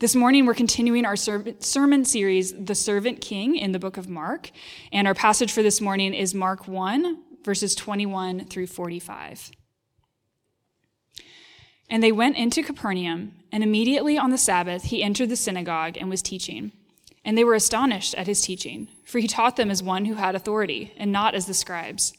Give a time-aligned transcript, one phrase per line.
[0.00, 4.50] This morning, we're continuing our sermon series, The Servant King, in the book of Mark.
[4.90, 9.52] And our passage for this morning is Mark 1, verses 21 through 45.
[11.88, 16.10] And they went into Capernaum, and immediately on the Sabbath, he entered the synagogue and
[16.10, 16.72] was teaching.
[17.24, 20.34] And they were astonished at his teaching, for he taught them as one who had
[20.34, 22.14] authority, and not as the scribes.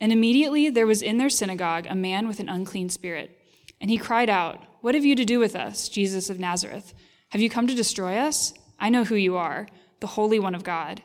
[0.00, 3.38] And immediately there was in their synagogue a man with an unclean spirit.
[3.80, 6.92] And he cried out, What have you to do with us, Jesus of Nazareth?
[7.34, 8.54] Have you come to destroy us?
[8.78, 9.66] I know who you are,
[9.98, 11.02] the Holy One of God.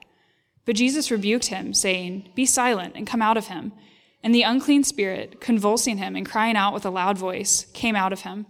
[0.63, 3.73] But Jesus rebuked him, saying, Be silent and come out of him.
[4.21, 8.13] And the unclean spirit, convulsing him and crying out with a loud voice, came out
[8.13, 8.45] of him.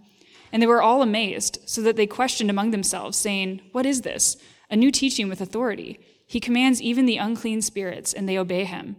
[0.52, 4.36] And they were all amazed, so that they questioned among themselves, saying, What is this?
[4.68, 6.00] A new teaching with authority.
[6.26, 8.96] He commands even the unclean spirits, and they obey him.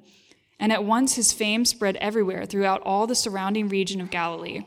[0.59, 4.65] And at once his fame spread everywhere throughout all the surrounding region of Galilee.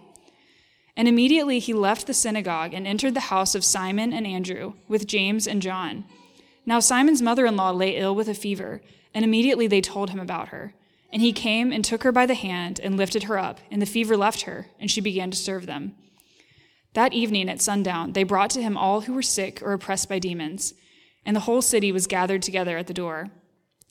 [0.97, 5.07] And immediately he left the synagogue and entered the house of Simon and Andrew with
[5.07, 6.05] James and John.
[6.65, 8.81] Now Simon's mother in law lay ill with a fever,
[9.13, 10.75] and immediately they told him about her.
[11.13, 13.87] And he came and took her by the hand and lifted her up, and the
[13.87, 15.95] fever left her, and she began to serve them.
[16.95, 20.21] That evening at sundown, they brought to him all who were sick or oppressed by
[20.21, 20.75] demons,
[21.27, 23.31] and the whole city was gathered together at the door.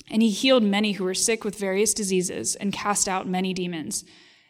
[0.09, 4.03] And he healed many who were sick with various diseases and cast out many demons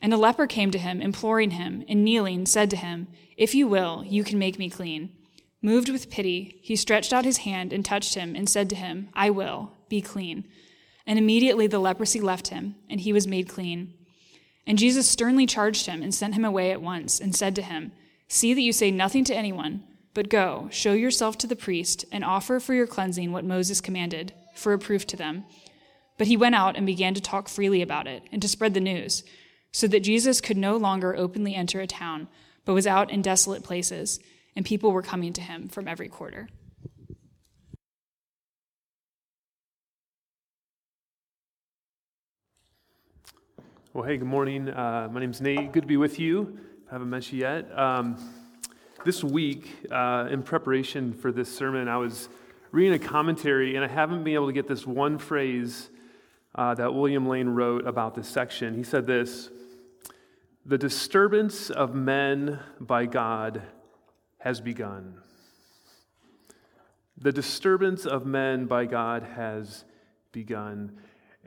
[0.00, 3.66] And a leper came to him, imploring him, and kneeling, said to him, If you
[3.66, 5.10] will, you can make me clean.
[5.60, 9.08] Moved with pity, he stretched out his hand and touched him, and said to him,
[9.12, 10.44] I will, be clean.
[11.04, 13.94] And immediately the leprosy left him, and he was made clean.
[14.66, 17.90] And Jesus sternly charged him and sent him away at once, and said to him,
[18.28, 19.82] See that you say nothing to anyone,
[20.14, 24.32] but go, show yourself to the priest, and offer for your cleansing what Moses commanded,
[24.54, 25.44] for a proof to them.
[26.18, 28.80] But he went out and began to talk freely about it, and to spread the
[28.80, 29.24] news
[29.72, 32.28] so that Jesus could no longer openly enter a town,
[32.64, 34.20] but was out in desolate places,
[34.56, 36.48] and people were coming to him from every quarter.
[43.94, 44.68] Well, hey, good morning.
[44.68, 45.72] Uh, my name's Nate.
[45.72, 46.58] Good to be with you.
[46.88, 47.76] I haven't met you yet.
[47.76, 48.16] Um,
[49.04, 52.28] this week, uh, in preparation for this sermon, I was
[52.70, 55.88] reading a commentary, and I haven't been able to get this one phrase
[56.54, 58.74] uh, that William Lane wrote about this section.
[58.74, 59.50] He said this
[60.68, 63.62] the disturbance of men by God
[64.36, 65.14] has begun.
[67.16, 69.86] The disturbance of men by God has
[70.30, 70.98] begun.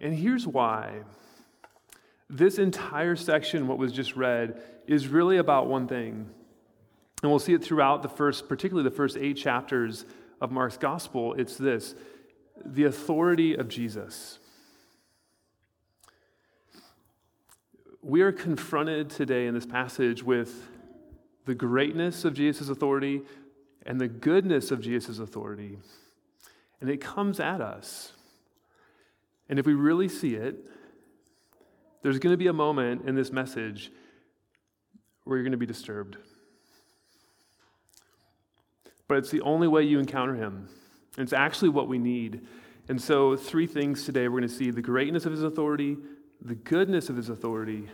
[0.01, 1.03] And here's why.
[2.31, 6.27] This entire section, what was just read, is really about one thing.
[7.21, 10.03] And we'll see it throughout the first, particularly the first eight chapters
[10.41, 11.35] of Mark's gospel.
[11.35, 11.93] It's this
[12.65, 14.39] the authority of Jesus.
[18.01, 20.67] We are confronted today in this passage with
[21.45, 23.21] the greatness of Jesus' authority
[23.85, 25.77] and the goodness of Jesus' authority.
[26.79, 28.13] And it comes at us.
[29.49, 30.55] And if we really see it,
[32.01, 33.91] there's going to be a moment in this message
[35.23, 36.17] where you're going to be disturbed.
[39.07, 40.69] But it's the only way you encounter him.
[41.17, 42.47] It's actually what we need.
[42.89, 45.97] And so, three things today we're going to see the greatness of his authority,
[46.41, 47.87] the goodness of his authority,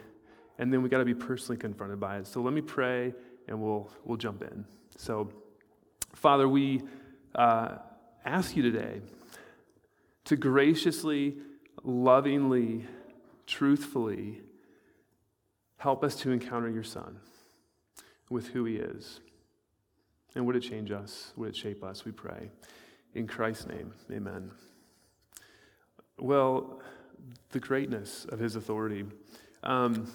[0.57, 2.27] and then we got to be personally confronted by it.
[2.27, 3.13] So let me pray
[3.47, 4.65] and we'll, we'll jump in.
[4.97, 5.29] So,
[6.13, 6.81] Father, we
[7.35, 7.75] uh,
[8.25, 9.01] ask you today
[10.25, 11.37] to graciously,
[11.83, 12.85] lovingly,
[13.45, 14.41] truthfully
[15.77, 17.19] help us to encounter your Son
[18.29, 19.19] with who he is.
[20.35, 21.33] And would it change us?
[21.37, 22.03] Would it shape us?
[22.03, 22.49] We pray.
[23.13, 24.51] In Christ's name, amen.
[26.19, 26.81] Well,
[27.51, 29.05] the greatness of his authority.
[29.63, 30.11] Um,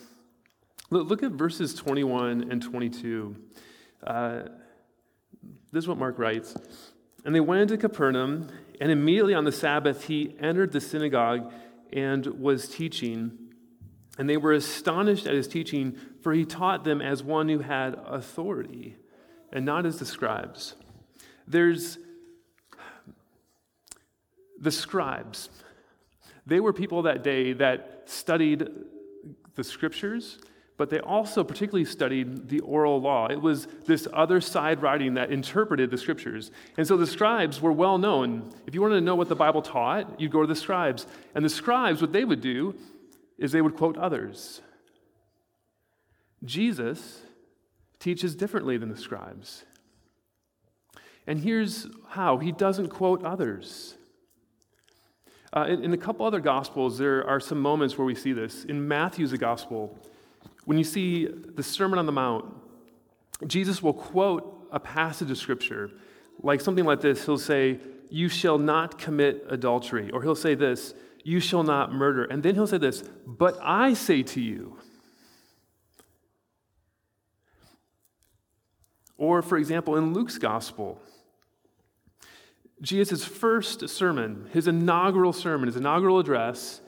[0.90, 3.36] look at verses 21 and 22.
[4.06, 4.42] Uh,
[5.72, 6.54] this is what Mark writes.
[7.24, 8.48] And they went into Capernaum,
[8.80, 11.52] and immediately on the Sabbath he entered the synagogue
[11.92, 13.38] and was teaching.
[14.18, 17.94] And they were astonished at his teaching, for he taught them as one who had
[18.06, 18.96] authority,
[19.52, 20.74] and not as the scribes.
[21.46, 21.98] There's
[24.60, 25.50] the scribes.
[26.46, 28.68] They were people that day that studied
[29.54, 30.38] the scriptures,
[30.76, 33.28] but they also particularly studied the oral law.
[33.28, 36.50] It was this other side writing that interpreted the scriptures.
[36.76, 38.52] And so the scribes were well known.
[38.66, 41.06] If you wanted to know what the Bible taught, you'd go to the scribes.
[41.34, 42.74] And the scribes, what they would do
[43.38, 44.60] is they would quote others.
[46.44, 47.20] Jesus
[48.00, 49.64] teaches differently than the scribes.
[51.26, 53.94] And here's how he doesn't quote others.
[55.54, 58.64] Uh, in, in, a couple other gospels, there are some moments where we see this.
[58.64, 59.98] In Matthew's gospel,
[60.64, 62.46] when you see the Sermon on the Mount,
[63.46, 65.90] Jesus will quote a passage of Scripture,
[66.42, 67.26] like something like this.
[67.26, 70.10] He'll say, You shall not commit adultery.
[70.10, 72.24] Or he'll say this, You shall not murder.
[72.24, 74.78] And then he'll say this, But I say to you.
[79.18, 81.00] Or, for example, in Luke's gospel,
[82.82, 86.80] Jesus' first sermon, his inaugural sermon, his inaugural address,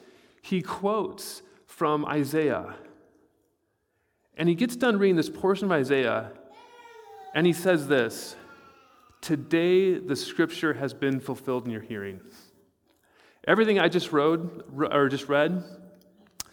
[0.42, 2.74] he quotes from Isaiah.
[4.36, 6.32] And he gets done reading this portion of Isaiah,
[7.32, 8.34] and he says this
[9.20, 12.20] Today the scripture has been fulfilled in your hearing.
[13.46, 15.62] Everything I just wrote or just read,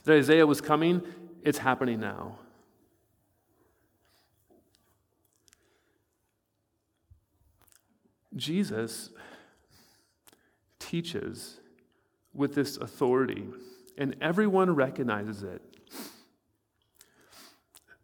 [0.03, 1.01] that Isaiah was coming,
[1.43, 2.37] it's happening now.
[8.35, 9.09] Jesus
[10.91, 11.61] teaches
[12.33, 13.45] with this authority,
[13.97, 15.61] and everyone recognizes it.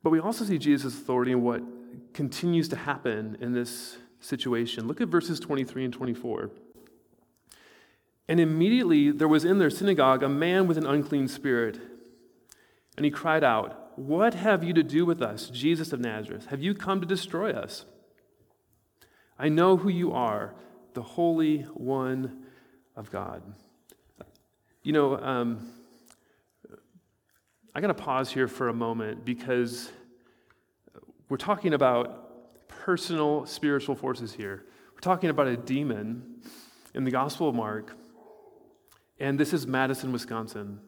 [0.01, 1.61] But we also see Jesus' authority in what
[2.13, 4.87] continues to happen in this situation.
[4.87, 6.49] Look at verses 23 and 24.
[8.29, 11.79] And immediately there was in their synagogue a man with an unclean spirit.
[12.95, 16.45] And he cried out, What have you to do with us, Jesus of Nazareth?
[16.47, 17.83] Have you come to destroy us?
[19.37, 20.55] I know who you are,
[20.93, 22.45] the Holy One
[22.97, 23.43] of God.
[24.81, 25.71] You know, um,
[27.73, 29.91] I got to pause here for a moment because
[31.29, 34.65] we're talking about personal spiritual forces here.
[34.93, 36.41] We're talking about a demon
[36.95, 37.95] in the Gospel of Mark,
[39.19, 40.79] and this is Madison, Wisconsin.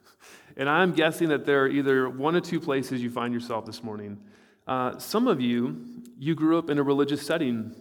[0.56, 3.84] and I'm guessing that there are either one or two places you find yourself this
[3.84, 4.18] morning.
[4.66, 5.84] Uh, some of you,
[6.18, 7.76] you grew up in a religious setting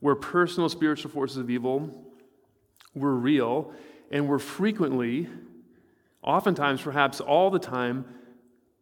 [0.00, 2.03] where personal spiritual forces of evil
[2.94, 3.72] were real
[4.10, 5.28] and were frequently,
[6.22, 8.04] oftentimes, perhaps all the time,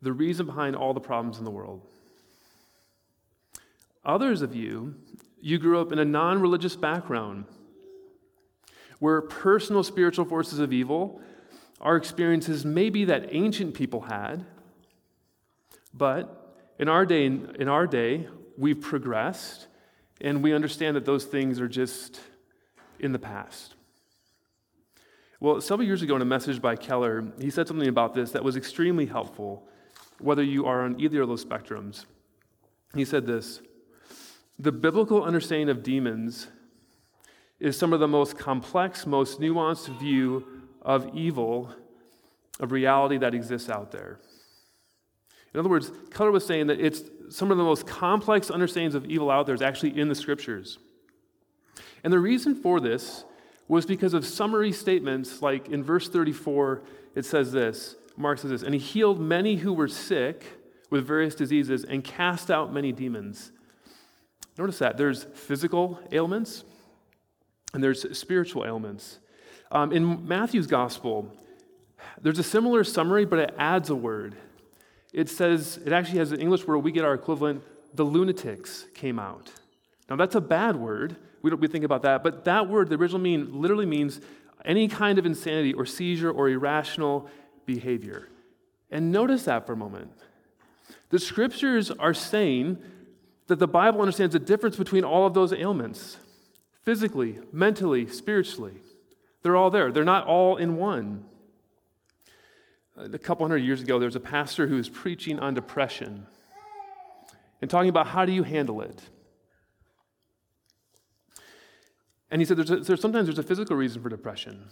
[0.00, 1.80] the reason behind all the problems in the world.
[4.04, 4.94] Others of you,
[5.40, 7.44] you grew up in a non religious background
[8.98, 11.20] where personal spiritual forces of evil
[11.80, 14.44] are experiences maybe that ancient people had,
[15.92, 19.66] but in our day, in our day we've progressed
[20.20, 22.20] and we understand that those things are just
[23.00, 23.74] in the past.
[25.42, 28.44] Well, several years ago in a message by Keller, he said something about this that
[28.44, 29.66] was extremely helpful,
[30.20, 32.04] whether you are on either of those spectrums.
[32.94, 33.60] He said this
[34.60, 36.46] The biblical understanding of demons
[37.58, 40.46] is some of the most complex, most nuanced view
[40.80, 41.74] of evil,
[42.60, 44.20] of reality that exists out there.
[45.52, 49.06] In other words, Keller was saying that it's some of the most complex understandings of
[49.06, 50.78] evil out there is actually in the scriptures.
[52.04, 53.24] And the reason for this
[53.72, 56.82] was because of summary statements like in verse 34,
[57.14, 60.44] it says this Mark says this, and he healed many who were sick
[60.90, 63.52] with various diseases and cast out many demons.
[64.58, 66.64] Notice that there's physical ailments
[67.72, 69.18] and there's spiritual ailments.
[69.70, 71.34] Um, in Matthew's gospel,
[72.20, 74.36] there's a similar summary, but it adds a word
[75.12, 77.62] it says, it actually has an English word we get our equivalent,
[77.94, 79.52] the lunatics came out.
[80.08, 81.16] Now, that's a bad word.
[81.42, 82.22] We we think about that.
[82.22, 84.20] But that word, the original mean, literally means
[84.64, 87.28] any kind of insanity or seizure or irrational
[87.66, 88.28] behavior.
[88.90, 90.12] And notice that for a moment.
[91.10, 92.78] The scriptures are saying
[93.48, 96.16] that the Bible understands the difference between all of those ailments
[96.84, 98.74] physically, mentally, spiritually.
[99.42, 101.24] They're all there, they're not all in one
[102.96, 106.26] a couple hundred years ago, there was a pastor who was preaching on depression
[107.60, 109.02] and talking about how do you handle it.
[112.32, 114.64] And he said there's, a, there's sometimes there's a physical reason for depression.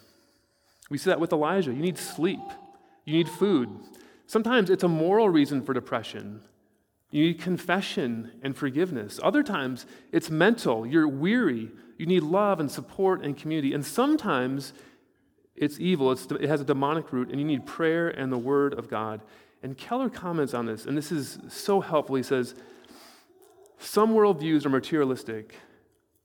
[0.89, 1.73] We see that with Elijah.
[1.73, 2.41] You need sleep,
[3.05, 3.69] you need food.
[4.27, 6.41] Sometimes it's a moral reason for depression.
[7.11, 9.19] You need confession and forgiveness.
[9.23, 10.87] Other times it's mental.
[10.87, 11.71] You're weary.
[11.99, 13.75] You need love and support and community.
[13.75, 14.73] And sometimes
[15.57, 18.73] it's evil, it's, it has a demonic root, and you need prayer and the Word
[18.73, 19.21] of God.
[19.63, 22.17] And Keller comments on this, and this is so helpful.
[22.17, 22.55] He says,
[23.79, 25.57] Some worldviews are materialistic,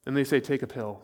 [0.05, 1.03] and they say, take a pill.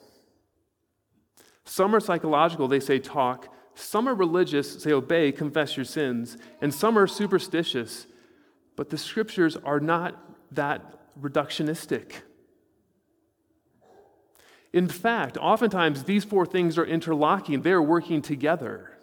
[1.66, 3.54] Some are psychological, they say, talk.
[3.76, 6.38] Some are religious, say, obey, confess your sins.
[6.62, 8.08] And some are superstitious,
[8.76, 10.16] But the scriptures are not
[10.54, 10.82] that
[11.20, 12.22] reductionistic.
[14.74, 18.98] In fact, oftentimes these four things are interlocking, they are working together.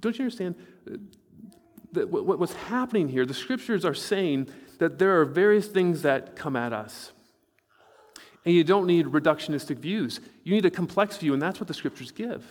[0.00, 0.54] Don't you understand
[1.92, 3.24] that what's happening here?
[3.24, 7.12] The scriptures are saying that there are various things that come at us.
[8.46, 10.20] And you don't need reductionistic views.
[10.44, 12.46] You need a complex view, and that's what the scriptures give.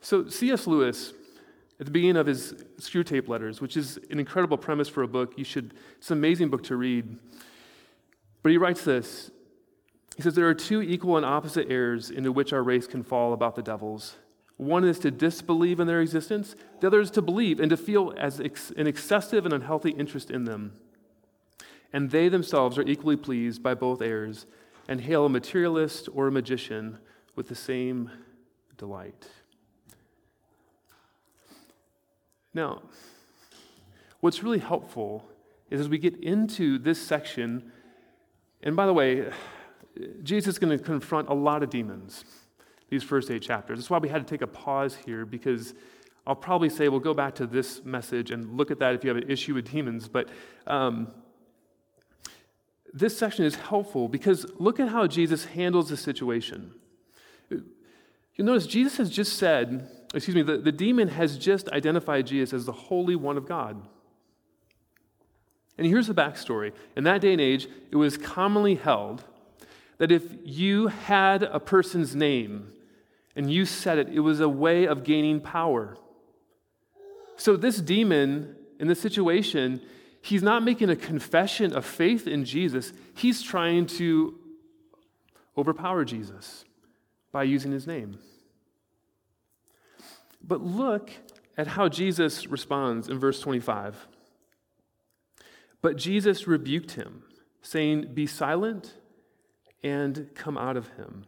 [0.00, 0.68] So, C.S.
[0.68, 1.12] Lewis,
[1.80, 5.34] at the beginning of his Screwtape Letters, which is an incredible premise for a book,
[5.36, 7.18] you should, it's an amazing book to read.
[8.44, 9.32] But he writes this
[10.16, 13.32] He says, There are two equal and opposite errors into which our race can fall
[13.32, 14.14] about the devils.
[14.58, 18.14] One is to disbelieve in their existence, the other is to believe and to feel
[18.16, 20.74] as ex- an excessive and unhealthy interest in them.
[21.94, 24.46] And they themselves are equally pleased by both errors
[24.88, 26.98] and hail a materialist or a magician
[27.36, 28.10] with the same
[28.76, 29.28] delight.
[32.52, 32.82] Now,
[34.18, 35.24] what's really helpful
[35.70, 37.70] is as we get into this section,
[38.60, 39.30] and by the way,
[40.24, 42.24] Jesus is going to confront a lot of demons
[42.90, 43.78] these first eight chapters.
[43.78, 45.74] That's why we had to take a pause here because
[46.26, 49.14] I'll probably say we'll go back to this message and look at that if you
[49.14, 50.08] have an issue with demons.
[50.08, 50.28] But
[50.66, 51.08] um,
[52.94, 56.72] this section is helpful because look at how Jesus handles the situation.
[57.50, 62.52] You'll notice Jesus has just said, excuse me, the, the demon has just identified Jesus
[62.52, 63.82] as the Holy One of God.
[65.76, 66.72] And here's the backstory.
[66.96, 69.24] In that day and age, it was commonly held
[69.98, 72.72] that if you had a person's name
[73.34, 75.96] and you said it, it was a way of gaining power.
[77.36, 79.80] So, this demon in this situation,
[80.24, 84.38] he's not making a confession of faith in Jesus, he's trying to
[85.56, 86.64] overpower Jesus
[87.30, 88.18] by using his name.
[90.42, 91.10] But look
[91.58, 94.08] at how Jesus responds in verse 25.
[95.82, 97.24] But Jesus rebuked him,
[97.60, 98.94] saying, Be silent
[99.82, 101.26] and come out of him.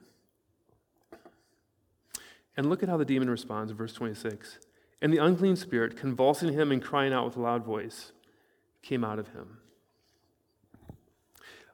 [2.57, 4.59] And look at how the demon responds in verse 26.
[5.03, 8.13] And the unclean spirit, convulsing him and crying out with a loud voice,
[8.87, 9.59] came out of him.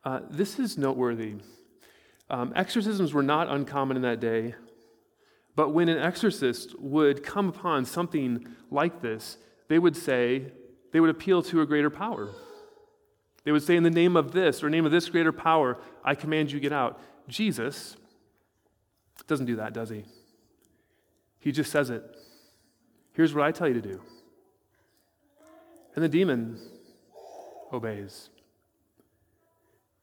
[0.02, 1.34] Uh, this is noteworthy.
[2.30, 4.54] Um, exorcisms were not uncommon in that day,
[5.54, 9.36] but when an exorcist would come upon something like this,
[9.68, 10.52] they would say,
[10.92, 12.30] they would appeal to a greater power.
[13.44, 16.14] They would say, In the name of this, or name of this greater power, I
[16.14, 16.98] command you get out.
[17.28, 17.96] Jesus
[19.26, 20.04] doesn't do that, does he?
[21.38, 22.02] He just says it.
[23.12, 24.00] Here's what I tell you to do.
[25.94, 26.58] And the demon
[27.72, 28.30] obeys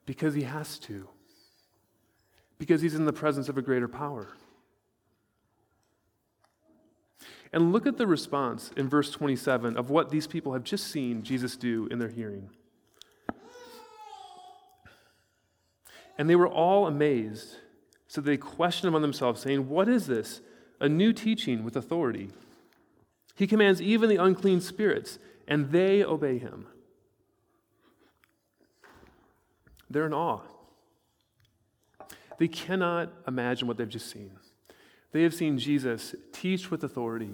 [0.05, 1.07] because he has to,
[2.57, 4.27] because he's in the presence of a greater power.
[7.51, 11.23] And look at the response in verse 27 of what these people have just seen
[11.23, 12.49] Jesus do in their hearing.
[16.17, 17.57] And they were all amazed.
[18.07, 20.41] So they questioned among themselves, saying, What is this?
[20.79, 22.29] A new teaching with authority.
[23.35, 26.67] He commands even the unclean spirits, and they obey him.
[29.89, 30.41] They're in awe.
[32.37, 34.31] They cannot imagine what they've just seen.
[35.11, 37.31] They have seen Jesus teach with authority.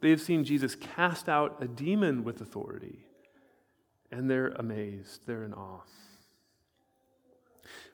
[0.00, 3.06] They have seen Jesus cast out a demon with authority.
[4.10, 5.26] And they're amazed.
[5.26, 5.82] They're in awe.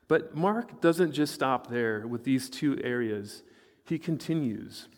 [0.07, 3.43] But Mark doesn't just stop there with these two areas,
[3.85, 4.89] he continues.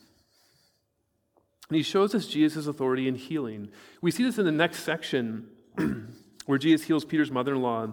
[1.68, 3.70] And he shows us Jesus' authority in healing.
[4.00, 5.48] We see this in the next section
[6.46, 7.88] where Jesus heals Peter's mother in law.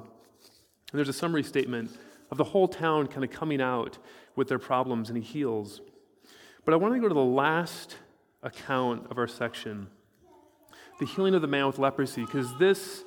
[0.93, 1.97] And there's a summary statement
[2.29, 3.97] of the whole town kind of coming out
[4.35, 5.81] with their problems, and he heals.
[6.65, 7.97] But I want to go to the last
[8.43, 9.88] account of our section
[11.00, 13.03] the healing of the man with leprosy, because this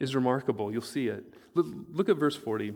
[0.00, 0.72] is remarkable.
[0.72, 1.24] You'll see it.
[1.54, 2.74] Look, at verse 40.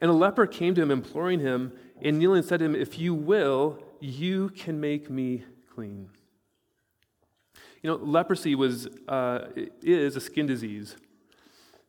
[0.00, 3.14] And a leper came to him, imploring him, and kneeling said to him, If you
[3.14, 6.10] will, you can make me clean.
[7.82, 9.46] You know, leprosy was, uh,
[9.80, 10.96] is a skin disease.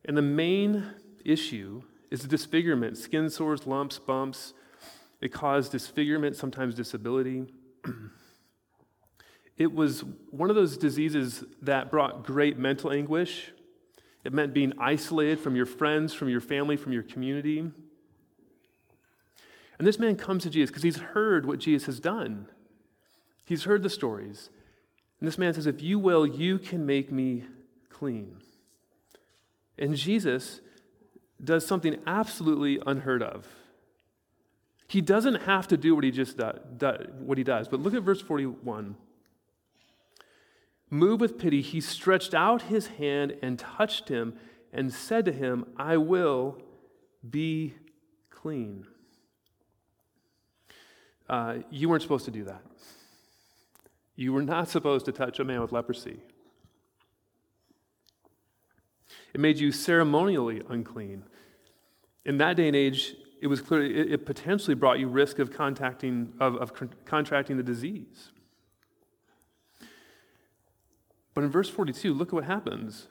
[0.06, 0.86] And the main
[1.24, 4.54] issue is disfigurement skin sores, lumps, bumps.
[5.22, 7.46] It caused disfigurement, sometimes disability.
[9.58, 13.52] it was one of those diseases that brought great mental anguish.
[14.24, 17.60] It meant being isolated from your friends, from your family, from your community.
[17.60, 17.74] And
[19.88, 22.48] this man comes to Jesus because he's heard what Jesus has done.
[23.46, 24.50] He's heard the stories.
[25.20, 27.46] And this man says, If you will, you can make me
[27.90, 28.38] clean.
[29.82, 30.62] And Jesus
[31.44, 33.48] does something absolutely unheard of.
[34.88, 37.68] He doesn't have to do what he just does, what he does.
[37.68, 38.96] But look at verse 41.
[40.92, 44.36] Moved with pity, he stretched out his hand and touched him
[44.72, 46.62] and said to him, I will
[47.28, 47.74] be
[48.30, 48.86] clean.
[51.28, 52.62] Uh, you weren't supposed to do that.
[54.16, 56.20] You were not supposed to touch a man with leprosy.
[59.34, 61.24] It made you ceremonially unclean.
[62.26, 65.52] In that day and age, it was clear it, it potentially brought you risk of
[65.52, 66.74] contacting of, of
[67.06, 68.32] contracting the disease.
[71.34, 73.08] But in verse 42, look at what happens.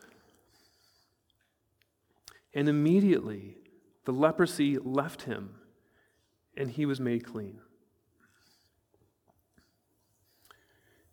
[2.54, 3.56] And immediately
[4.04, 5.56] the leprosy left him,
[6.56, 7.60] and he was made clean.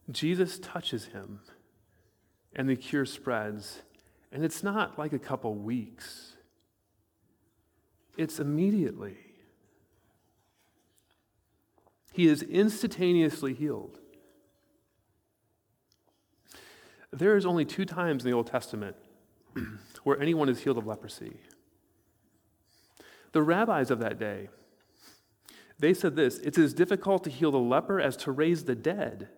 [0.10, 1.42] Jesus touches him,
[2.56, 3.82] and the cure spreads.
[4.32, 6.34] And it's not like a couple weeks,
[8.18, 9.18] it's immediately.
[12.12, 14.00] He is instantaneously healed.
[17.12, 18.96] There is only two times in the Old Testament
[20.04, 21.38] where anyone is healed of leprosy.
[23.34, 24.50] The rabbis of that day,
[25.78, 29.30] they said this it's as difficult to heal the leper as to raise the dead.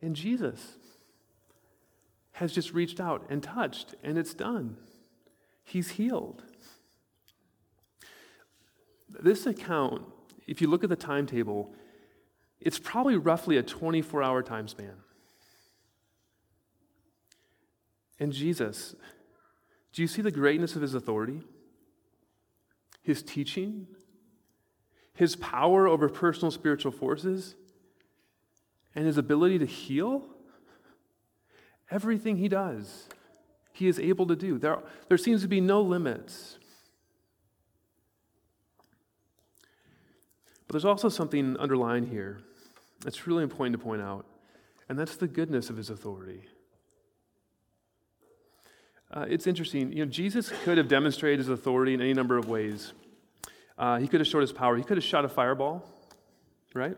[0.00, 0.76] And Jesus
[2.42, 4.76] has just reached out and touched, and it's done.
[5.62, 6.42] He's healed.
[9.08, 10.02] This account,
[10.48, 11.72] if you look at the timetable,
[12.60, 14.96] it's probably roughly a 24 hour time span.
[18.18, 18.96] And Jesus,
[19.92, 21.42] do you see the greatness of his authority?
[23.02, 23.86] His teaching?
[25.14, 27.54] His power over personal spiritual forces?
[28.96, 30.26] And his ability to heal?
[31.92, 33.06] Everything he does,
[33.72, 34.58] he is able to do.
[34.58, 36.56] There, there seems to be no limits.
[40.66, 42.40] But there's also something underlying here
[43.04, 44.24] that's really important to point out,
[44.88, 46.44] and that's the goodness of his authority.
[49.12, 49.92] Uh, it's interesting.
[49.92, 52.94] You know, Jesus could have demonstrated his authority in any number of ways.
[53.76, 54.78] Uh, he could have showed his power.
[54.78, 55.84] He could have shot a fireball,
[56.72, 56.96] right?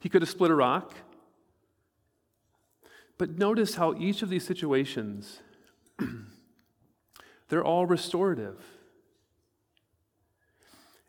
[0.00, 0.92] He could have split a rock.
[3.22, 5.38] But notice how each of these situations,
[7.48, 8.60] they're all restorative.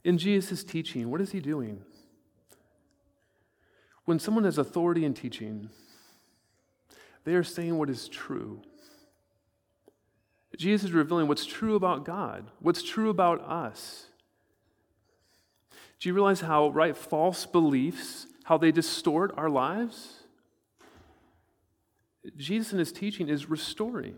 [0.03, 1.81] In Jesus' teaching, what is he doing?
[4.05, 5.71] When someone has authority in teaching,
[7.23, 8.61] they are saying what is true.
[10.55, 14.05] Jesus is revealing what's true about God, what's true about us.
[15.99, 20.22] Do you realize how, right, false beliefs, how they distort our lives?
[22.37, 24.15] Jesus in his teaching is restoring.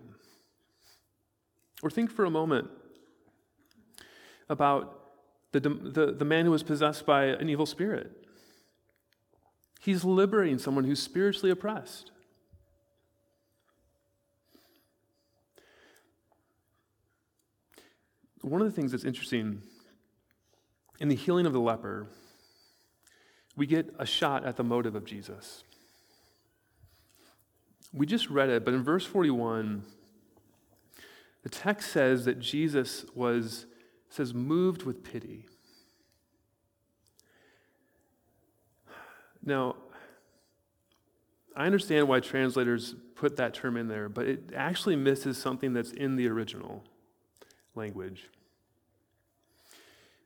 [1.84, 2.70] Or think for a moment
[4.50, 5.02] about
[5.52, 8.12] the, the, the man who was possessed by an evil spirit.
[9.82, 12.12] He's liberating someone who's spiritually oppressed.
[18.41, 19.62] One of the things that's interesting
[21.00, 22.08] in the healing of the leper,
[23.56, 25.63] we get a shot at the motive of Jesus.
[27.95, 29.84] We just read it, but in verse 41,
[31.43, 33.67] the text says that Jesus was,
[34.10, 35.45] says, moved with pity.
[39.41, 39.77] Now,
[41.55, 45.91] I understand why translators put that term in there, but it actually misses something that's
[45.91, 46.84] in the original
[47.75, 48.29] language.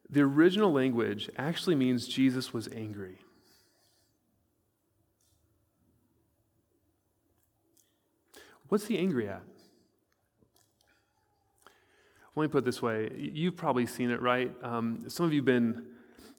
[0.10, 3.20] The original language actually means Jesus was angry.
[8.70, 9.42] What's he angry at?
[12.36, 13.12] Let me put it this way.
[13.18, 14.54] You've probably seen it, right?
[14.64, 15.88] Um, some of you have been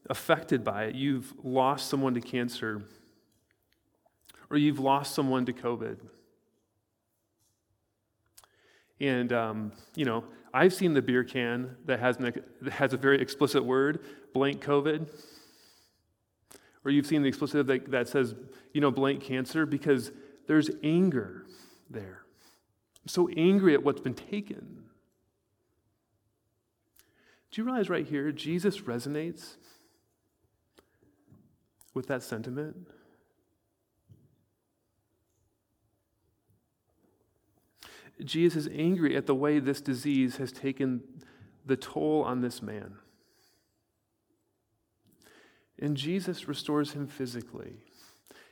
[0.09, 0.95] affected by it.
[0.95, 2.83] You've lost someone to cancer,
[4.49, 5.99] or you've lost someone to COVID.
[9.01, 12.97] And, um, you know, I've seen the beer can that has, an, that has a
[12.97, 15.09] very explicit word, blank COVID.
[16.85, 18.35] Or you've seen the explicit that, that says,
[18.73, 20.13] you know, blank cancer, because
[20.47, 21.45] there's anger
[21.91, 22.20] there.
[23.03, 24.85] I'm so angry at what's been taken.
[27.51, 29.57] Do you realize right here, Jesus resonates
[31.95, 32.77] with that sentiment?
[38.25, 41.01] Jesus is angry at the way this disease has taken
[41.65, 42.97] the toll on this man.
[45.79, 47.77] And Jesus restores him physically.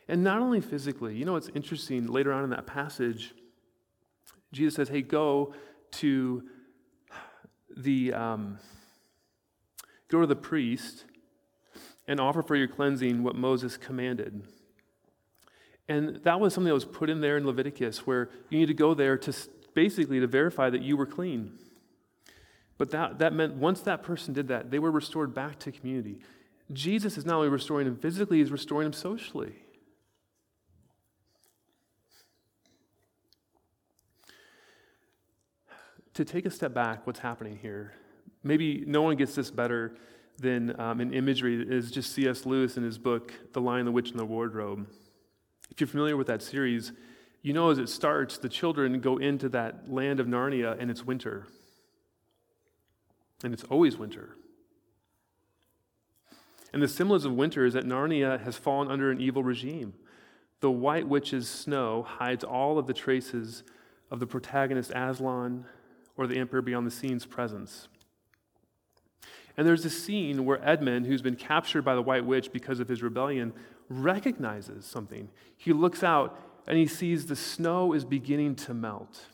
[0.09, 2.07] And not only physically, you know what's interesting?
[2.07, 3.35] Later on in that passage,
[4.53, 5.55] Jesus says, Hey, go
[5.93, 6.43] to
[7.77, 8.59] the, um,
[10.09, 11.05] go to the priest
[12.07, 14.43] and offer for your cleansing what Moses commanded.
[15.89, 18.75] And that was something that was put in there in Leviticus where you need to
[18.75, 19.35] go there to
[19.75, 21.53] basically to verify that you were clean.
[22.77, 26.19] But that, that meant once that person did that, they were restored back to community.
[26.73, 29.55] Jesus is not only restoring them physically, he's restoring them socially.
[36.19, 37.93] To take a step back, what's happening here?
[38.43, 39.95] Maybe no one gets this better
[40.37, 42.45] than um, in imagery is just C.S.
[42.45, 44.89] Lewis in his book, The Lion, the Witch, and the Wardrobe.
[45.71, 46.91] If you're familiar with that series,
[47.43, 51.05] you know as it starts, the children go into that land of Narnia and it's
[51.05, 51.47] winter.
[53.45, 54.35] And it's always winter.
[56.73, 59.95] And the symbolism of winter is that Narnia has fallen under an evil regime.
[60.59, 63.63] The White Witch's snow hides all of the traces
[64.11, 65.65] of the protagonist Aslan
[66.19, 67.89] or the Emperor Beyond the Sea's presence.
[69.57, 72.89] And there's a scene where Edmund, who's been captured by the White Witch because of
[72.89, 73.55] his rebellion,
[73.89, 75.31] recognizes something.
[75.57, 79.27] He looks out and he sees the snow is beginning to melt.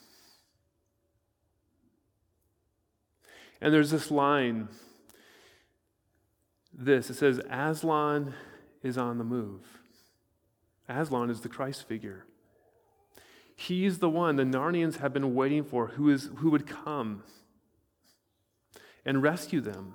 [3.61, 4.68] And there's this line
[6.77, 8.35] this it says, Aslan
[8.83, 9.62] is on the move.
[10.88, 12.25] Aslan is the Christ figure.
[13.57, 17.23] He's the one the Narnians have been waiting for who, is, who would come
[19.05, 19.95] and rescue them.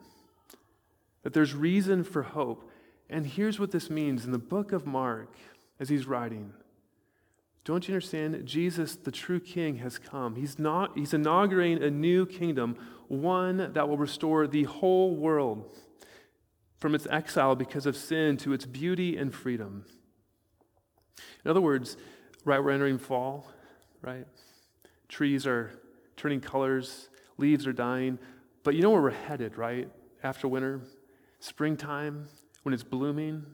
[1.24, 2.69] That there's reason for hope.
[3.10, 5.34] And here's what this means in the book of Mark,
[5.80, 6.54] as he's writing.
[7.65, 8.45] Don't you understand?
[8.45, 10.36] Jesus, the true king, has come.
[10.36, 15.76] He's, not, he's inaugurating a new kingdom, one that will restore the whole world
[16.78, 19.86] from its exile because of sin to its beauty and freedom.
[21.43, 21.98] In other words,
[22.45, 23.47] right, we're entering fall,
[24.02, 24.25] right?
[25.08, 25.71] Trees are
[26.17, 28.19] turning colors, leaves are dying.
[28.63, 29.89] But you know where we're headed, right?
[30.23, 30.82] After winter,
[31.39, 32.28] springtime,
[32.63, 33.45] when it's blooming.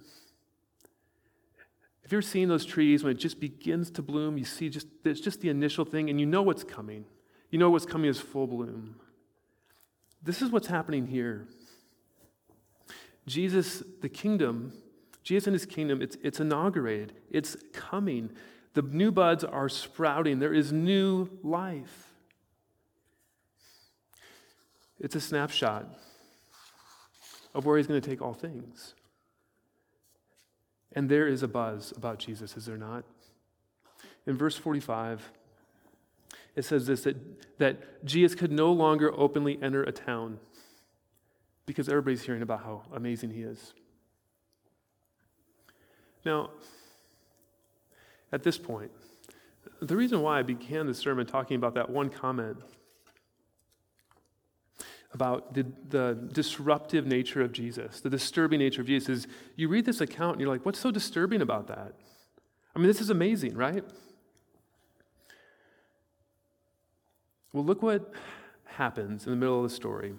[2.04, 4.38] Have you ever seen those trees when it just begins to bloom?
[4.38, 7.06] You see just it's just the initial thing, and you know what's coming.
[7.50, 8.96] You know what's coming is full bloom.
[10.22, 11.48] This is what's happening here.
[13.28, 14.74] Jesus, the kingdom,
[15.24, 18.32] Jesus and his kingdom, it's, it's inaugurated, it's coming.
[18.76, 22.14] The new buds are sprouting, there is new life.
[25.00, 25.88] It's a snapshot
[27.54, 28.94] of where he's going to take all things.
[30.92, 33.06] And there is a buzz about Jesus, is there not?
[34.28, 35.32] In verse 45,
[36.58, 37.16] it says this that,
[37.60, 40.40] that Jesus could no longer openly enter a town
[41.66, 43.74] because everybody's hearing about how amazing he is.
[46.26, 46.50] Now,
[48.32, 48.92] at this point,
[49.82, 52.58] the reason why I began the sermon talking about that one comment
[55.14, 59.86] about the, the disruptive nature of Jesus, the disturbing nature of Jesus, is you read
[59.86, 61.94] this account and you're like, what's so disturbing about that?
[62.76, 63.84] I mean, this is amazing, right?
[67.54, 68.12] Well, look what
[68.66, 70.16] happens in the middle of the story.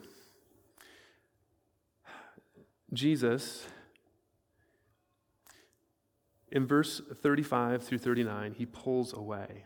[2.94, 3.66] Jesus,
[6.56, 9.64] in verse 35 through 39, he pulls away.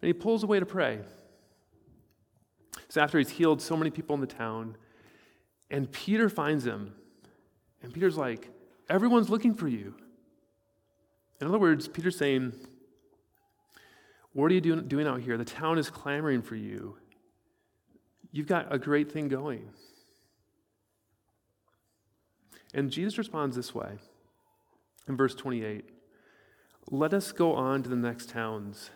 [0.00, 1.00] And he pulls away to pray.
[2.88, 4.78] So after he's healed so many people in the town,
[5.70, 6.94] and Peter finds him.
[7.82, 8.48] And Peter's like,
[8.88, 9.94] Everyone's looking for you.
[11.42, 12.54] In other words, Peter's saying,
[14.32, 15.36] What are you doing, doing out here?
[15.36, 16.96] The town is clamoring for you.
[18.32, 19.68] You've got a great thing going.
[22.72, 23.98] And Jesus responds this way
[25.08, 25.88] in verse 28
[26.90, 28.90] Let us go on to the next towns,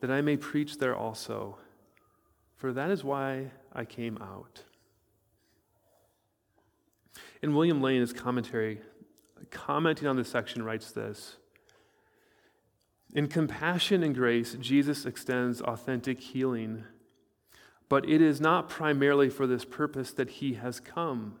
[0.00, 1.58] that I may preach there also,
[2.56, 4.62] for that is why I came out.
[7.42, 8.80] In William Lane's commentary,
[9.50, 11.36] commenting on this section, writes this
[13.14, 16.84] In compassion and grace, Jesus extends authentic healing,
[17.88, 21.38] but it is not primarily for this purpose that he has come.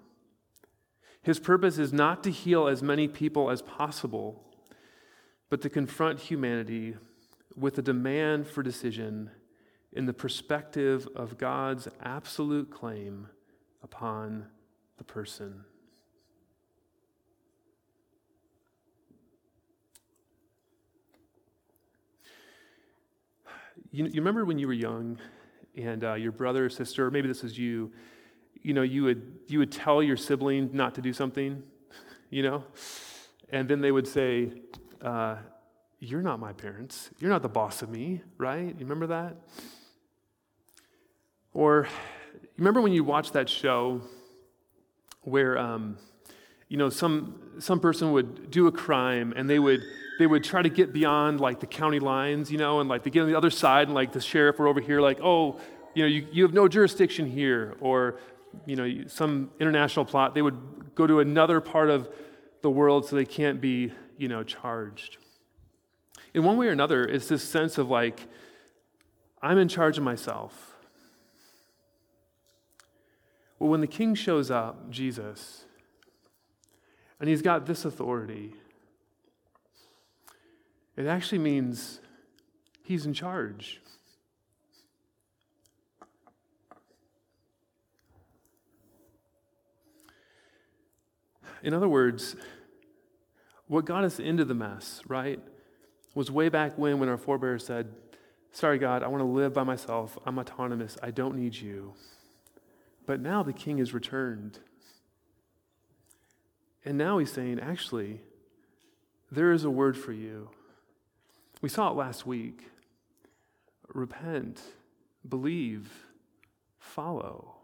[1.22, 4.42] His purpose is not to heal as many people as possible,
[5.48, 6.96] but to confront humanity
[7.56, 9.30] with a demand for decision
[9.92, 13.28] in the perspective of God's absolute claim
[13.82, 14.46] upon
[14.96, 15.64] the person.
[23.90, 25.18] You, you remember when you were young
[25.76, 27.92] and uh, your brother or sister, or maybe this is you,
[28.62, 31.62] you know, you would, you would tell your sibling not to do something,
[32.30, 32.64] you know,
[33.50, 34.52] and then they would say,
[35.02, 35.36] uh,
[36.00, 37.10] You're not my parents.
[37.18, 38.66] You're not the boss of me, right?
[38.66, 39.36] You remember that?
[41.54, 41.86] Or
[42.56, 44.00] remember when you watched that show
[45.22, 45.98] where, um,
[46.68, 49.82] you know, some, some person would do a crime and they would
[50.18, 53.10] they would try to get beyond like the county lines, you know, and like they
[53.10, 55.58] get on the other side and like the sheriff were over here, like, oh,
[55.94, 58.20] you know, you, you have no jurisdiction here, or,
[58.66, 60.34] you know, some international plot.
[60.34, 62.08] They would go to another part of
[62.62, 65.18] the world so they can't be, you know, charged.
[66.34, 68.26] In one way or another, it's this sense of like,
[69.42, 70.76] I'm in charge of myself.
[73.58, 75.64] Well, when the king shows up, Jesus,
[77.20, 78.54] and he's got this authority,
[80.96, 82.00] it actually means
[82.82, 83.81] he's in charge.
[91.62, 92.36] In other words,
[93.68, 95.40] what got us into the mess, right,
[96.14, 97.94] was way back when when our forebears said,
[98.54, 100.18] Sorry, God, I want to live by myself.
[100.26, 100.98] I'm autonomous.
[101.02, 101.94] I don't need you.
[103.06, 104.58] But now the king has returned.
[106.84, 108.20] And now he's saying, actually,
[109.30, 110.50] there is a word for you.
[111.62, 112.68] We saw it last week.
[113.88, 114.60] Repent,
[115.26, 115.90] believe,
[116.78, 117.54] follow.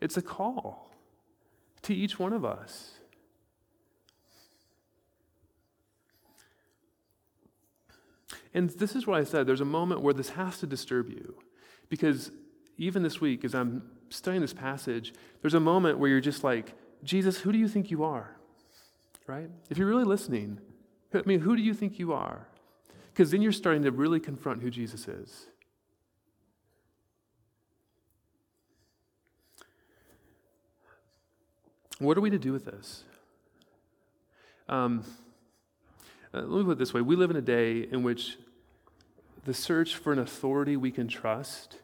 [0.00, 0.93] It's a call
[1.84, 2.92] to each one of us.
[8.52, 11.34] And this is what I said there's a moment where this has to disturb you
[11.88, 12.30] because
[12.78, 16.74] even this week, as I'm studying this passage, there's a moment where you're just like,
[17.02, 18.36] Jesus, who do you think you are?
[19.26, 19.50] Right?
[19.70, 20.58] If you're really listening,
[21.12, 22.48] I mean, who do you think you are?
[23.12, 25.46] Because then you're starting to really confront who Jesus is.
[31.98, 33.04] What are we to do with this?
[34.68, 35.04] Um,
[36.32, 38.38] uh, let me put it this way we live in a day in which
[39.44, 41.78] the search for an authority we can trust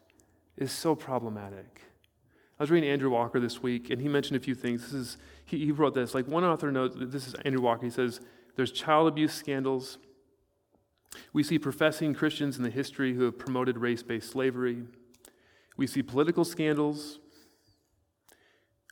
[0.57, 1.81] is so problematic.
[2.59, 4.83] I was reading Andrew Walker this week, and he mentioned a few things.
[4.83, 6.13] This is, he, he wrote this.
[6.13, 7.85] Like one author notes, this is Andrew Walker.
[7.85, 8.19] He says,
[8.55, 9.97] There's child abuse scandals.
[11.33, 14.83] We see professing Christians in the history who have promoted race based slavery.
[15.77, 17.19] We see political scandals.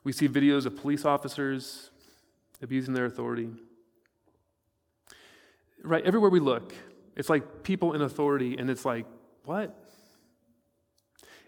[0.04, 1.92] We see videos of police officers
[2.62, 3.50] abusing their authority.
[5.84, 6.74] Right, everywhere we look,
[7.16, 9.06] it's like people in authority, and it's like,
[9.46, 9.76] what?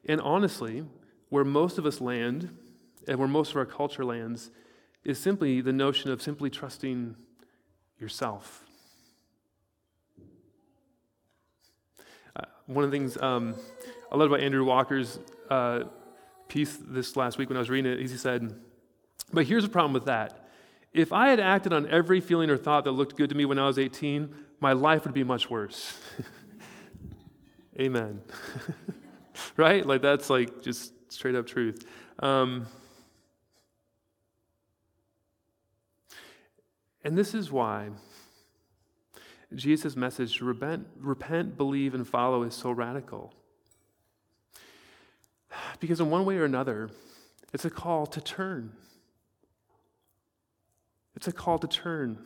[0.06, 0.86] And honestly,
[1.30, 2.58] where most of us land
[3.08, 4.52] and where most of our culture lands
[5.04, 7.16] is simply the notion of simply trusting
[8.00, 8.64] yourself.
[12.36, 13.56] Uh, one of the things um,
[14.12, 15.84] I love about Andrew Walker's uh,
[16.52, 18.00] piece this last week when I was reading it.
[18.00, 18.54] he said,
[19.32, 20.50] But here's the problem with that.
[20.94, 23.58] If I had acted on every feeling or thought that looked good to me when
[23.58, 25.98] I was 18, my life would be much worse.
[27.80, 28.22] Amen.
[29.58, 29.86] right?
[29.86, 31.86] Like that's like just straight up truth.
[32.20, 32.68] Um,
[37.06, 37.92] and this is why
[39.56, 43.34] Jesus' message to repent, repent, believe, and follow is so radical.
[45.82, 46.90] Because in one way or another,
[47.52, 48.72] it's a call to turn.
[51.18, 52.20] It's a call to turn.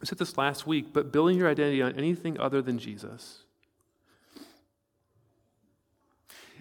[0.00, 3.42] I said this last week, but building your identity on anything other than Jesus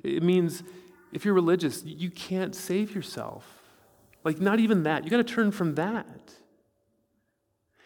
[0.04, 0.64] It means
[1.12, 3.46] if you're religious, you can't save yourself.
[4.24, 5.04] Like, not even that.
[5.04, 6.34] You got to turn from that.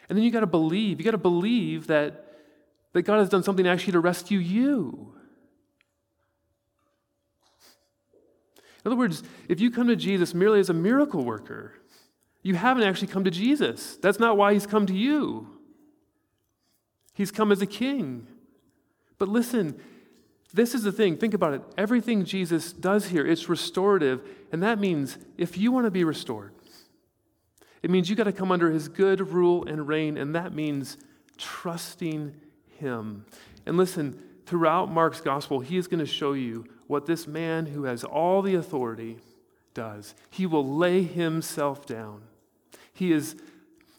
[0.10, 1.00] And then you got to believe.
[1.00, 2.26] You got to believe that,
[2.94, 5.14] that God has done something actually to rescue you.
[8.84, 11.74] In other words, if you come to Jesus merely as a miracle worker,
[12.44, 13.98] you haven't actually come to Jesus.
[13.98, 15.48] That's not why he's come to you.
[17.14, 18.26] He's come as a king.
[19.20, 19.80] But listen,
[20.54, 21.18] this is the thing.
[21.18, 21.62] Think about it.
[21.78, 24.22] Everything Jesus does here, it's restorative.
[24.52, 26.54] And that means if you want to be restored,
[27.84, 30.18] it means you got to come under his good rule and reign.
[30.18, 30.98] And that means
[31.38, 32.36] trusting
[32.80, 33.26] him.
[33.66, 37.86] And listen, throughout Mark's gospel, he is going to show you what this man who
[37.86, 39.18] has all the authority
[39.74, 40.14] does.
[40.30, 42.24] He will lay himself down.
[42.94, 43.38] He is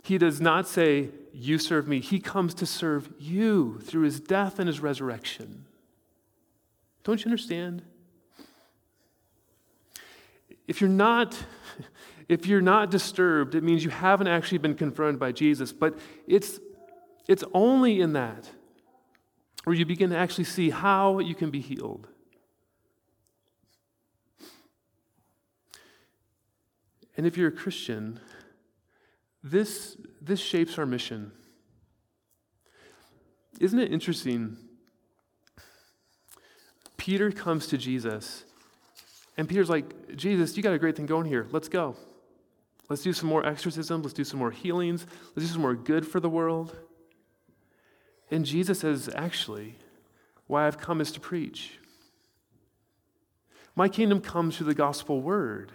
[0.03, 2.01] he does not say, You serve me.
[2.01, 5.65] He comes to serve you through his death and his resurrection.
[7.03, 7.81] Don't you understand?
[10.69, 11.35] If you're not
[12.29, 16.61] if you're not disturbed, it means you haven't actually been confronted by Jesus, but it's
[17.27, 18.51] it's only in that
[19.65, 22.09] where you begin to actually see how you can be healed.
[27.17, 28.21] And if you're a Christian,
[29.43, 31.33] this, this shapes our mission.
[33.61, 34.57] Isn't it interesting
[37.03, 38.45] Peter comes to Jesus,
[39.37, 41.49] and Peter's like, Jesus, you got a great thing going here.
[41.51, 41.97] Let's go.
[42.89, 44.05] Let's do some more exorcisms.
[44.05, 45.05] Let's do some more healings.
[45.35, 46.77] Let's do some more good for the world.
[48.31, 49.75] And Jesus says, actually,
[50.47, 51.81] why I've come is to preach.
[53.75, 55.73] My kingdom comes through the gospel word.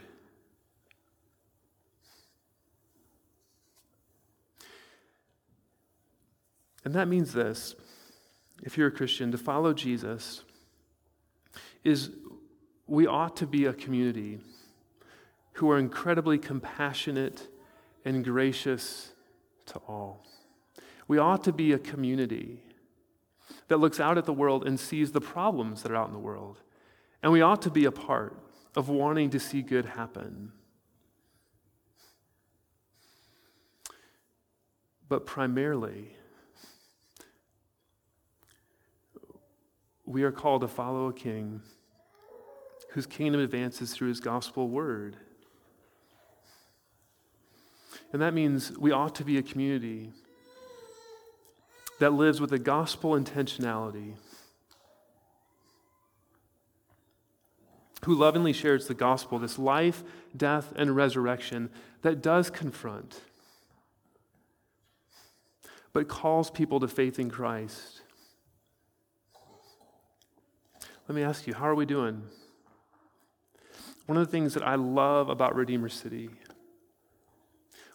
[6.87, 7.75] And that means this
[8.63, 10.45] if you're a Christian, to follow Jesus
[11.83, 12.11] is
[12.87, 14.39] we ought to be a community
[15.55, 17.49] who are incredibly compassionate
[18.05, 19.11] and gracious
[19.65, 20.25] to all.
[21.09, 22.61] We ought to be a community
[23.67, 26.19] that looks out at the world and sees the problems that are out in the
[26.19, 26.61] world.
[27.21, 28.41] And we ought to be a part
[28.77, 30.53] of wanting to see good happen.
[35.09, 36.16] But primarily,
[40.07, 41.61] we are called to follow a king
[42.91, 45.17] whose kingdom advances through his gospel word.
[48.13, 50.11] And that means we ought to be a community
[51.99, 54.13] that lives with a gospel intentionality,
[58.05, 60.03] who lovingly shares the gospel, this life,
[60.35, 61.69] death, and resurrection
[62.03, 63.19] that does confront,
[65.91, 68.03] but calls people to faith in Christ.
[71.07, 72.21] Let me ask you, how are we doing?
[74.07, 76.29] One of the things that I love about Redeemer City,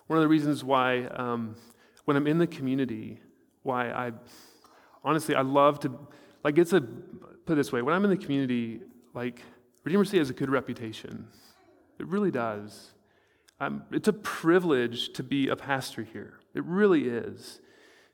[0.06, 1.56] one of the reasons why um,
[2.06, 3.20] when I'm in the community,
[3.64, 4.12] why I
[5.04, 5.98] honestly I love to
[6.42, 8.80] like it's a put it this way, when I'm in the community,
[9.12, 9.42] like
[9.84, 11.28] Redeemer City has a good reputation.
[11.98, 12.92] It really does.
[13.60, 16.40] Um, it's a privilege to be a pastor here.
[16.54, 17.60] It really is.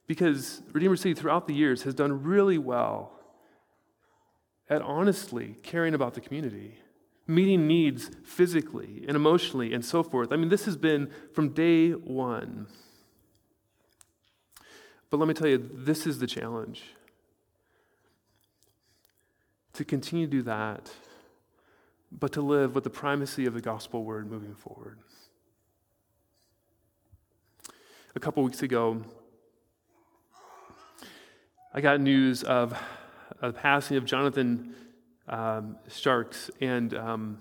[0.08, 3.17] Because Redeemer City throughout the years has done really well
[4.70, 6.78] at honestly caring about the community,
[7.26, 10.33] meeting needs physically and emotionally and so forth.
[10.33, 12.66] I mean, this has been from day one.
[15.11, 16.83] But let me tell you, this is the challenge.
[19.74, 20.90] To continue to do that,
[22.11, 24.98] but to live with the primacy of the gospel word moving forward.
[28.16, 29.02] A couple weeks ago,
[31.72, 32.76] I got news of
[33.40, 34.74] the passing of Jonathan
[35.29, 37.38] um, Tjarks and um,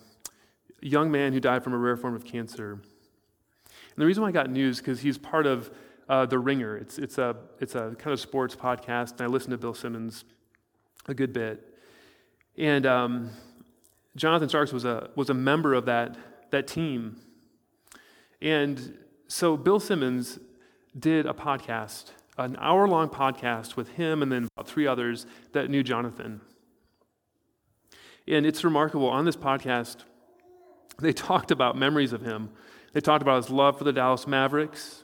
[0.81, 2.73] a young man who died from a rare form of cancer.
[2.73, 2.81] And
[3.97, 5.71] the reason why I got news because he's part of
[6.10, 6.77] uh, The Ringer.
[6.77, 10.23] It's, it's, a, it's a kind of sports podcast, and I listen to Bill Simmons
[11.07, 11.63] a good bit.
[12.57, 13.31] And um,
[14.15, 16.17] Jonathan Tjarks was a, was a member of that,
[16.51, 17.17] that team.
[18.41, 20.39] And so Bill Simmons
[20.97, 25.69] did a podcast, an hour long podcast with him and then about three others that
[25.69, 26.41] knew Jonathan.
[28.28, 29.08] And it's remarkable.
[29.08, 29.97] On this podcast,
[31.00, 32.50] they talked about memories of him.
[32.93, 35.04] They talked about his love for the Dallas Mavericks.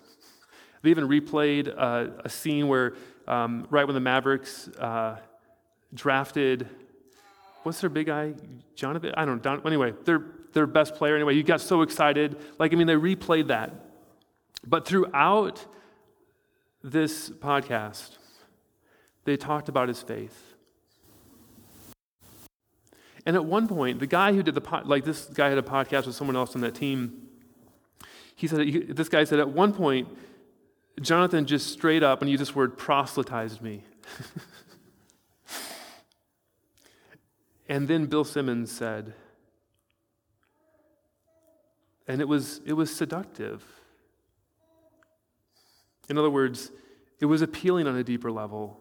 [0.81, 2.93] They even replayed uh, a scene where,
[3.27, 5.17] um, right when the Mavericks uh,
[5.93, 6.67] drafted,
[7.63, 8.33] what's their big guy?
[8.75, 9.13] Jonathan?
[9.15, 9.61] I don't know.
[9.65, 11.15] Anyway, their, their best player.
[11.15, 12.37] Anyway, you got so excited.
[12.59, 13.71] Like, I mean, they replayed that.
[14.65, 15.65] But throughout
[16.83, 18.17] this podcast,
[19.25, 20.53] they talked about his faith.
[23.25, 25.61] And at one point, the guy who did the po- like this guy had a
[25.61, 27.29] podcast with someone else on that team.
[28.35, 30.09] He said this guy said at one point
[31.01, 33.83] Jonathan just straight up, and used this word, proselytized me.
[37.69, 39.13] and then Bill Simmons said,
[42.07, 43.63] and it was, it was seductive.
[46.09, 46.71] In other words,
[47.19, 48.79] it was appealing on a deeper level.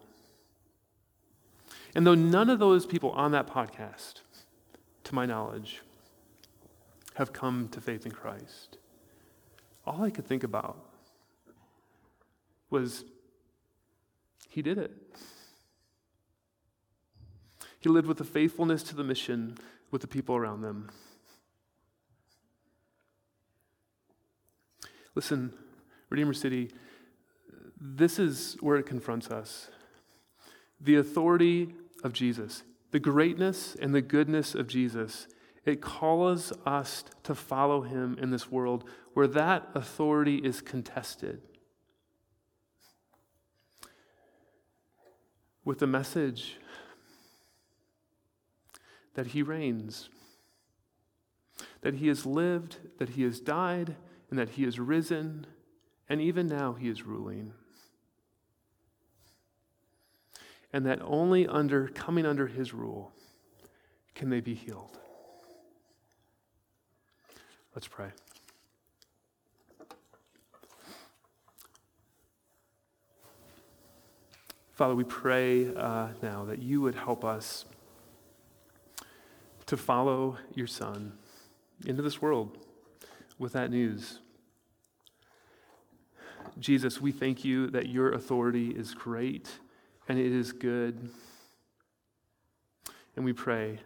[1.95, 4.23] And though none of those people on that podcast,
[5.05, 5.83] to my knowledge,
[7.15, 8.79] have come to faith in Christ,
[9.87, 10.77] all I could think about
[12.71, 13.05] was
[14.49, 14.93] he did it.
[17.81, 19.59] He lived with a faithfulness to the mission
[19.91, 20.91] with the people around them.
[25.15, 25.53] Listen,
[26.09, 26.71] Redeemer City,
[27.85, 29.69] this is where it confronts us.
[30.81, 31.75] The authority
[32.05, 35.27] of Jesus, the greatness and the goodness of Jesus,
[35.65, 41.43] it calls us to follow him in this world where that authority is contested.
[45.65, 46.59] with the message
[49.15, 50.09] that he reigns,
[51.83, 53.97] that he has lived, that he has died,
[54.31, 55.47] and that he has risen,
[56.09, 57.53] and even now he is ruling.
[60.73, 63.13] and that only under coming under his rule
[64.15, 64.99] can they be healed.
[67.75, 68.09] Let's pray.
[74.73, 77.67] Father, we pray uh, now that you would help us
[79.67, 81.13] to follow your Son
[81.87, 82.59] into this world
[83.39, 84.19] with that news.
[86.59, 89.49] Jesus, we thank you that your authority is great
[90.09, 91.09] and it is good.
[93.17, 93.79] And we pray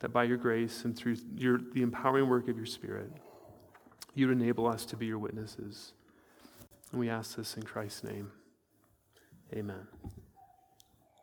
[0.00, 3.10] that by your grace and through your, the empowering work of your Spirit,
[4.14, 5.92] you'd enable us to be your witnesses.
[6.90, 8.32] And we ask this in Christ's name.
[9.54, 9.86] Amen.